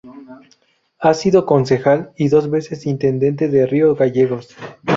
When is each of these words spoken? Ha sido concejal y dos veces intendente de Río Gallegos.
Ha 0.97 1.13
sido 1.13 1.45
concejal 1.45 2.11
y 2.17 2.29
dos 2.29 2.49
veces 2.49 2.87
intendente 2.87 3.49
de 3.49 3.67
Río 3.67 3.93
Gallegos. 3.93 4.55